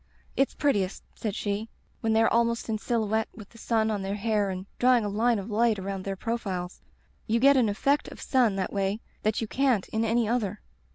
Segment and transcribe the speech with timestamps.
[0.35, 1.69] *It's prettiest/ said she,
[1.99, 5.09] *when they are ahnost in silhouette with the sun on their hair and drawing a
[5.09, 6.81] line of light around their profiles.
[7.27, 10.59] You get an effect of sun that way that you can't in any other.'